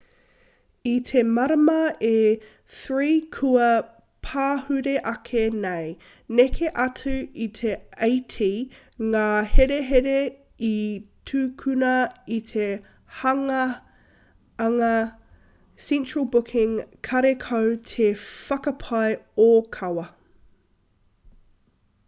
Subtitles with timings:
[0.91, 1.79] i te marama
[2.11, 2.13] e
[2.83, 3.65] 3 kua
[4.27, 5.89] pahure ake nei
[6.39, 7.13] neke atu
[7.45, 7.73] i te
[8.07, 8.47] 80
[9.15, 9.27] ngā
[9.57, 10.15] herehere
[10.69, 10.73] i
[11.33, 11.93] tukuna
[12.37, 12.69] i te
[13.21, 14.91] hanganga
[15.89, 16.75] central booking
[17.09, 19.07] karekau te whakapae
[19.49, 20.09] ōkawa